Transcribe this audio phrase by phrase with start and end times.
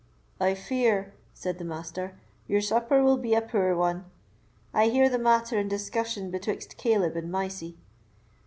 [0.39, 2.17] "I fear," said the Master,
[2.47, 4.05] "your supper will be a poor one;
[4.73, 7.77] I hear the matter in discussion betwixt Caleb and Mysie.